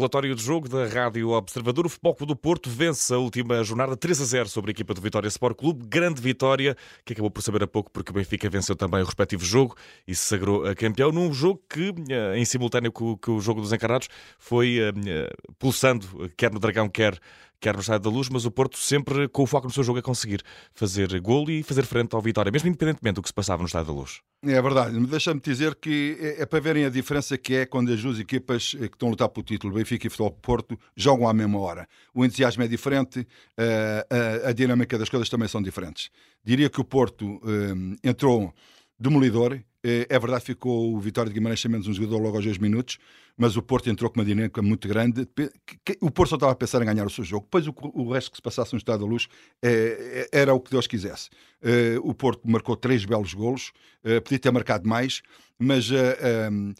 [0.00, 1.84] Relatório de jogo da Rádio Observador.
[1.84, 4.94] O Futebol Clube do Porto vence a última jornada 3 a 0 sobre a equipa
[4.94, 5.84] do Vitória Sport Clube.
[5.86, 6.74] Grande vitória,
[7.04, 9.76] que acabou por saber a pouco porque o Benfica venceu também o respectivo jogo
[10.08, 13.74] e se sagrou a campeão num jogo que, eh, em simultâneo com, o jogo dos
[13.74, 14.08] encarnados,
[14.38, 17.20] foi uh, pulsando, quer no Dragão, quer
[17.60, 19.98] quer no Estádio da Luz, mas o Porto sempre com o foco no seu jogo
[19.98, 20.42] a conseguir
[20.74, 23.92] fazer golo e fazer frente ao Vitória, mesmo independentemente do que se passava no Estádio
[23.92, 24.20] da Luz.
[24.42, 28.00] É verdade, deixa-me dizer que é, é, para verem a diferença que é quando as
[28.00, 31.34] duas equipas eh, que estão a lutar pelo título, Benfica e Futebol Porto, jogam à
[31.34, 31.86] mesma hora.
[32.14, 33.26] O entusiasmo é diferente,
[33.58, 33.62] a,
[34.10, 36.10] eh, a, dinâmica das coisas também são diferentes.
[36.42, 38.54] Diria que o Porto eh, entrou
[38.98, 42.58] demolidor, é verdade, ficou o Vitória de Guimarães sem menos um jogador logo aos dois
[42.58, 42.98] minutos,
[43.36, 45.26] mas o Porto entrou com uma dinâmica muito grande.
[46.00, 47.44] O Porto só estava a pensar em ganhar o seu jogo.
[47.46, 49.28] Depois o, resto que se passasse no Estado da Luz
[49.62, 51.30] é, é, era o que Deus quisesse.
[52.02, 53.72] O Porto marcou três belos golos,
[54.24, 55.22] podia ter marcado mais,
[55.58, 56.72] mas eh, um,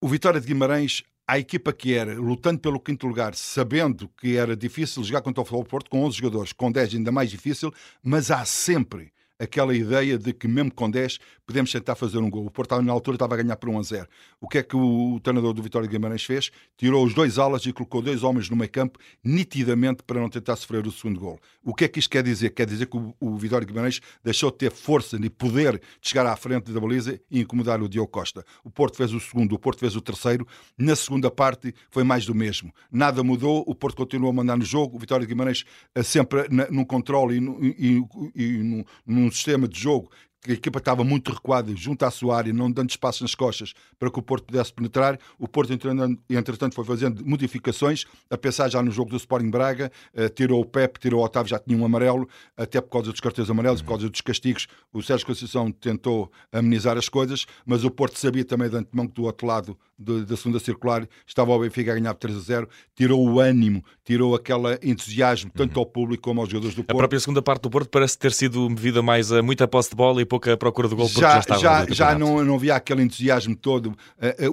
[0.00, 4.56] o Vitória de Guimarães a equipa que era, lutando pelo quinto lugar, sabendo que era
[4.56, 8.30] difícil jogar contra o Futebol Porto, com 11 jogadores, com 10 ainda mais difícil, mas
[8.30, 9.12] há sempre
[9.42, 12.46] aquela ideia de que mesmo com 10 podemos tentar fazer um gol.
[12.46, 14.08] O Porto na altura estava a ganhar por 1 a 0.
[14.40, 16.50] O que é que o, o treinador do Vitória de Guimarães fez?
[16.76, 20.54] Tirou os dois alas e colocou dois homens no meio campo, nitidamente para não tentar
[20.54, 21.40] sofrer o segundo gol.
[21.64, 22.50] O que é que isto quer dizer?
[22.50, 26.08] Quer dizer que o, o Vitória de Guimarães deixou de ter força e poder de
[26.08, 28.44] chegar à frente da baliza e incomodar o Diogo Costa.
[28.62, 30.46] O Porto fez o segundo, o Porto fez o terceiro.
[30.78, 32.72] Na segunda parte foi mais do mesmo.
[32.90, 36.46] Nada mudou, o Porto continuou a mandar no jogo, o Vitória de Guimarães eh, sempre
[36.70, 40.10] num controle e, e, e, e num sistema de jogo
[40.48, 44.10] a equipa estava muito recuada junto à sua área, não dando espaço nas costas para
[44.10, 45.18] que o Porto pudesse penetrar.
[45.38, 50.28] O Porto, entretanto, foi fazendo modificações, a pensar já no jogo do Sporting Braga, uh,
[50.30, 53.48] tirou o Pep, tirou o Otávio, já tinha um amarelo, até por causa dos cartões
[53.48, 54.66] amarelos, por causa dos castigos.
[54.92, 59.14] O Sérgio Conceição tentou amenizar as coisas, mas o Porto sabia também de antemão que
[59.14, 62.68] do outro lado da segunda circular estava o Benfica a ganhar por 3 a 0,
[62.94, 66.96] tirou o ânimo, tirou aquele entusiasmo, tanto ao público como aos jogadores do Porto.
[66.96, 69.96] A própria segunda parte do Porto parece ter sido movida mais a muita posse de
[69.96, 72.74] bola e pouca procura do gol porque já, já estava já, já não, não havia
[72.74, 73.94] aquele entusiasmo todo.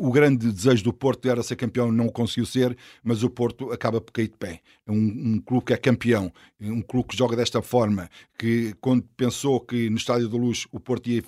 [0.00, 4.00] O grande desejo do Porto era ser campeão, não conseguiu ser, mas o Porto acaba
[4.00, 4.60] por cair de pé.
[4.84, 9.04] É um, um clube que é campeão, um clube que joga desta forma, que quando
[9.16, 11.22] pensou que no Estádio da Luz o Porto ia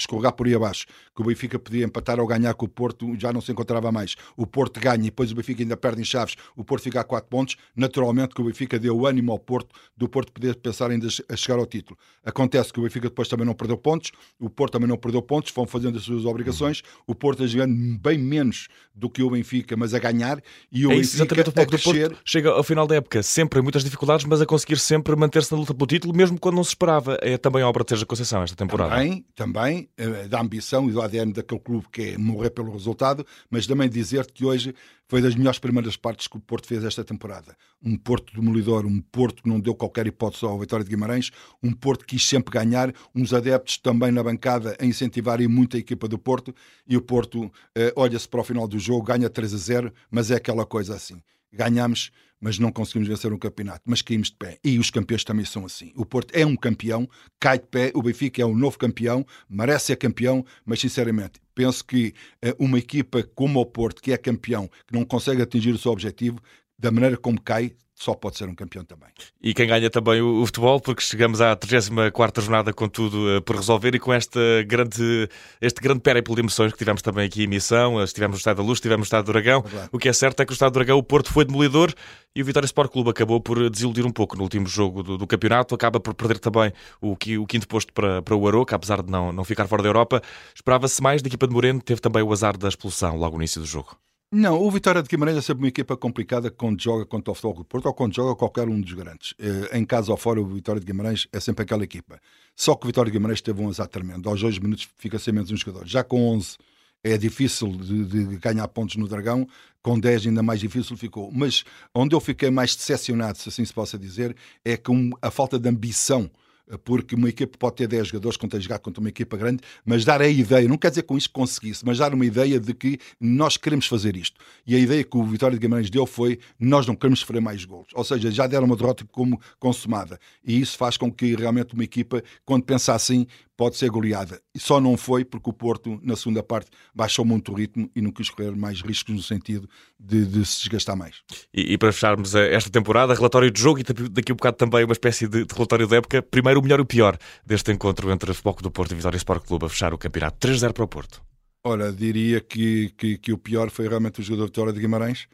[0.00, 3.32] escorregar por aí abaixo, que o Benfica podia empatar ou ganhar com o Porto, já
[3.32, 4.16] não se encontrava mais.
[4.36, 7.04] O Porto ganha e depois o Benfica ainda perde em chaves, o Porto fica a
[7.04, 7.56] 4 pontos.
[7.74, 11.58] Naturalmente que o Benfica deu ânimo ao Porto, do Porto poder pensar ainda a chegar
[11.58, 11.98] ao título.
[12.24, 15.52] Acontece que o Benfica depois também não perdeu pontos, o Porto também não perdeu pontos,
[15.54, 16.82] vão fazendo as suas obrigações.
[17.06, 20.40] O Porto a jogando bem menos do que o Benfica, mas a ganhar.
[20.70, 22.08] E o é isso, Benfica a crescer...
[22.08, 25.52] Porto chega ao final da época sempre em muitas dificuldades, mas a conseguir sempre manter-se
[25.52, 27.18] na luta pelo título, mesmo quando não se esperava.
[27.20, 28.94] É também a obra de Teja Conceição esta temporada.
[28.94, 29.88] Também, também,
[30.28, 34.30] da ambição e do ADN daquele clube que é morrer pelo resultado, mas também dizer
[34.30, 34.74] que hoje
[35.06, 37.56] foi das melhores primeiras partes que o Porto fez esta temporada.
[37.82, 41.30] Um Porto demolidor, um Porto que não deu qualquer hipótese ao Vitória de Guimarães,
[41.62, 45.80] um Porto que quis sempre ganhar, uns adeptos também na bancada a incentivarem muito a
[45.80, 46.54] equipa do Porto
[46.86, 50.30] e o Porto eh, olha-se para o final do jogo, ganha 3 a 0, mas
[50.30, 51.20] é aquela coisa assim
[51.52, 54.58] ganhamos, mas não conseguimos vencer um campeonato, mas caímos de pé.
[54.64, 55.92] E os campeões também são assim.
[55.94, 59.86] O Porto é um campeão, cai de pé, o Benfica é um novo campeão, merece
[59.86, 64.68] ser campeão, mas sinceramente, penso que uh, uma equipa como o Porto, que é campeão,
[64.86, 66.40] que não consegue atingir o seu objetivo,
[66.80, 69.10] da maneira como cai, só pode ser um campeão também.
[69.42, 73.42] E quem ganha também o, o futebol, porque chegamos à 34 jornada com tudo uh,
[73.42, 75.28] por resolver e com esta grande,
[75.60, 78.62] este grande périplo de emoções que tivemos também aqui em missão, estivemos no Estado da
[78.62, 79.62] Luz, estivemos no Estado do Dragão.
[79.92, 81.92] O que é certo é que o Estado do Dragão, o Porto foi demolidor
[82.34, 85.26] e o Vitória Sport Clube acabou por desiludir um pouco no último jogo do, do
[85.26, 89.10] campeonato, acaba por perder também o, o quinto posto para, para o Aroca, apesar de
[89.10, 90.22] não, não ficar fora da Europa.
[90.54, 93.60] Esperava-se mais da equipa de Moreno, teve também o azar da expulsão logo no início
[93.60, 93.98] do jogo.
[94.32, 97.56] Não, o Vitória de Guimarães é sempre uma equipa complicada quando joga contra o Futebol
[97.56, 99.34] do Porto ou quando joga qualquer um dos grandes.
[99.40, 102.20] Eh, em casa ou fora, o Vitória de Guimarães é sempre aquela equipa.
[102.54, 104.28] Só que o Vitória de Guimarães teve um azar tremendo.
[104.28, 105.84] Aos dois minutos fica sem menos um jogador.
[105.84, 106.58] Já com 11
[107.02, 109.48] é difícil de, de, ganhar pontos no Dragão,
[109.82, 111.32] com 10 ainda mais difícil ficou.
[111.32, 115.58] Mas onde eu fiquei mais decepcionado, se assim se possa dizer, é com a falta
[115.58, 116.30] de ambição
[116.78, 120.04] porque uma equipa pode ter 10 jogadores quando a jogar contra uma equipa grande, mas
[120.04, 122.98] dar a ideia, não quer dizer com que conseguisse, mas dar uma ideia de que
[123.20, 124.40] nós queremos fazer isto.
[124.66, 127.64] E a ideia que o Vitória de Guimarães deu foi nós não queremos sofrer mais
[127.64, 127.88] gols.
[127.94, 130.18] Ou seja, já deram uma derrota como consumada.
[130.44, 133.26] E isso faz com que realmente uma equipa, quando pensa assim,
[133.60, 134.40] pode ser goleada.
[134.54, 138.00] E só não foi porque o Porto, na segunda parte, baixou muito o ritmo e
[138.00, 139.68] não quis correr mais riscos no sentido
[139.98, 141.16] de, de se desgastar mais.
[141.52, 144.56] E, e, para fecharmos eh, esta temporada, relatório de jogo e daqui a um bocado
[144.56, 146.22] também uma espécie de, de relatório da época.
[146.22, 149.18] Primeiro, o melhor e o pior deste encontro entre o Futebol do Porto e Vitória
[149.18, 150.48] Sport Clube a fechar o campeonato.
[150.48, 151.20] 3-0 para o Porto.
[151.62, 155.28] Ora, diria que, que, que, o pior foi realmente o jogador Vitória de Guimarães,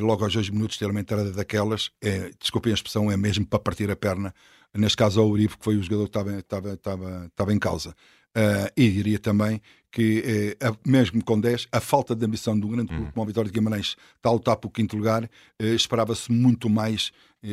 [0.00, 3.58] logo aos dois minutos ter uma entrada daquelas, é, desculpem a expressão, é mesmo para
[3.58, 4.34] partir a perna,
[4.74, 7.90] neste caso ao Uribe, que foi o jogador que estava, estava, estava, estava em causa.
[8.34, 9.60] Uh, e diria também
[9.92, 13.10] que, eh, mesmo com 10, a falta de ambição do grande clube, uhum.
[13.12, 17.12] como a Vitória de Guimarães, está a lutar quinto lugar, eh, esperava-se muito mais
[17.44, 17.50] eh,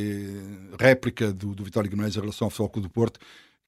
[0.79, 3.19] réplica do, do Vitória de Guimarães em relação ao Futebol Clube do Porto,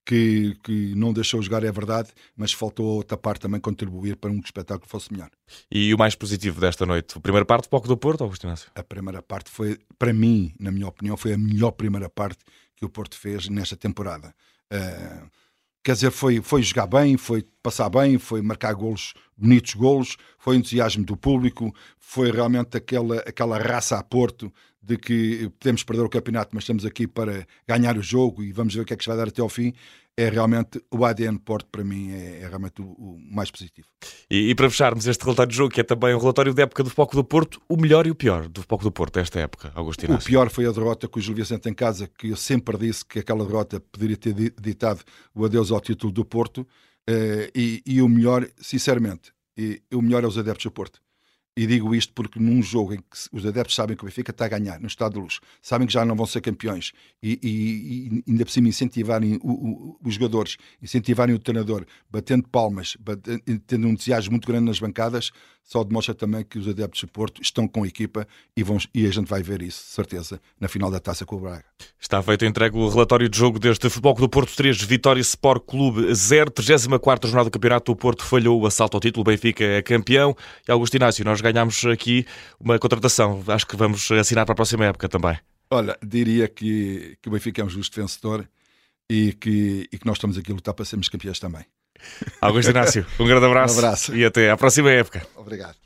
[0.06, 4.40] que, que não deixou jogar, é verdade, mas faltou outra parte também contribuir para um
[4.40, 5.30] espetáculo fosse melhor.
[5.72, 7.18] E o mais positivo desta noite?
[7.18, 8.72] A primeira parte do Poco do Porto, Augusto Inácio?
[8.76, 12.40] A primeira parte foi, para mim, na minha opinião, foi a melhor primeira parte
[12.76, 14.34] que o Porto fez nesta temporada.
[14.74, 15.30] Uh,
[15.84, 20.56] quer dizer, foi, foi jogar bem, foi passar bem, foi marcar golos, bonitos golos, foi
[20.56, 24.52] entusiasmo do público, foi realmente aquela, aquela raça a Porto
[24.82, 28.74] de que podemos perder o campeonato, mas estamos aqui para ganhar o jogo e vamos
[28.74, 29.74] ver o que é que se vai dar até ao fim.
[30.18, 33.88] É realmente o ADN Porto, para mim, é, é realmente o, o, mais positivo.
[34.30, 36.84] E, e, para fecharmos este relatório de jogo, que é também um relatório da época
[36.84, 39.72] do Foco do Porto, o melhor e o pior do Foco do Porto esta época,
[39.74, 40.28] Augusto Inácio.
[40.28, 43.06] O pior foi a derrota com o Gil Vicente em casa, que eu sempre disse
[43.06, 45.02] que aquela derrota poderia ter ditado
[45.34, 46.68] o adeus ao título do Porto.
[47.10, 51.02] Uh, e, e, o melhor, sinceramente, e, o melhor é os adeptos do Porto.
[51.56, 54.46] E digo isto porque num jogo em que os adeptos sabem que o Benfica está
[54.46, 57.50] a ganhar, no estado de luz, sabem que já não vão ser campeões e, e,
[57.50, 63.42] e ainda por cima incentivarem o, o, os jogadores, incentivarem o treinador, batendo palmas, batendo,
[63.68, 65.32] tendo um entusiasmo muito grande nas bancadas,
[65.64, 68.28] só demonstra também que os adeptos de Porto estão com a equipa
[68.58, 71.40] e, vão, e a gente vai ver isso, certeza, na final da taça com o
[71.40, 71.64] Braga.
[72.00, 76.14] Está feito entregue o relatório de jogo deste Futebol do Porto 3, Vitória Sport Clube
[76.14, 77.92] 0, 34 jornada do campeonato.
[77.92, 80.36] O Porto falhou o assalto ao título, o Benfica é campeão.
[80.68, 82.26] E Augusto Inácio, nós ganhámos aqui
[82.60, 83.44] uma contratação.
[83.48, 85.38] Acho que vamos assinar para a próxima época também.
[85.70, 88.46] Olha, diria que, que o Benfica é um justo vencedor
[89.10, 91.66] e que, e que nós estamos aqui a lutar para sermos campeões também.
[92.40, 95.22] Augusto Inácio, um grande abraço, um abraço e até à próxima época.
[95.36, 95.81] Obrigado.